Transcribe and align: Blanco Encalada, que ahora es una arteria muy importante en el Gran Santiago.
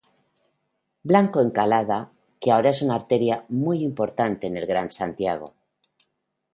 Blanco 1.11 1.41
Encalada, 1.43 2.09
que 2.39 2.49
ahora 2.51 2.71
es 2.71 2.81
una 2.81 2.95
arteria 2.95 3.45
muy 3.49 3.83
importante 3.83 4.47
en 4.47 4.57
el 4.57 4.65
Gran 4.65 4.91
Santiago. 4.91 5.53